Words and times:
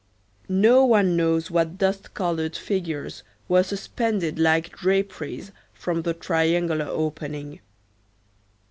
No 0.49 0.83
one 0.83 1.15
knows 1.15 1.51
what 1.51 1.77
dust 1.77 2.15
colored 2.15 2.55
figures 2.55 3.21
were 3.47 3.61
suspended 3.61 4.39
like 4.39 4.75
draperies 4.75 5.51
from 5.75 6.01
the 6.01 6.15
triangular 6.15 6.85
opening. 6.87 7.59